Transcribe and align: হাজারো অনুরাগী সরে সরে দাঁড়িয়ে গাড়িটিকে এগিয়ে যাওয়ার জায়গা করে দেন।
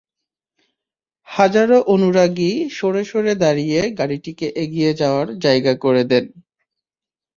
হাজারো 1.27 1.77
অনুরাগী 1.93 2.51
সরে 2.77 3.03
সরে 3.05 3.33
দাঁড়িয়ে 3.43 3.79
গাড়িটিকে 3.99 4.47
এগিয়ে 4.63 4.91
যাওয়ার 4.93 5.27
জায়গা 5.37 5.73
করে 5.83 6.03
দেন। 6.11 6.25